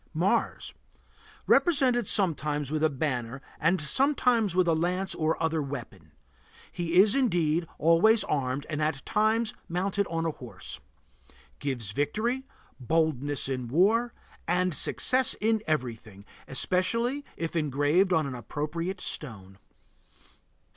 [0.15, 0.73] MARS.
[1.45, 6.11] Represented sometimes with a banner and sometimes with a lance or other weapon.
[6.71, 10.79] He is, indeed, always armed and at times mounted on a horse.
[11.59, 12.47] Gives victory,
[12.79, 14.11] boldness in war,
[14.47, 19.59] and success in everything, especially if engraved on an appropriate stone.